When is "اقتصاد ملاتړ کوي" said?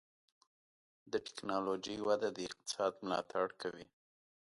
2.49-3.85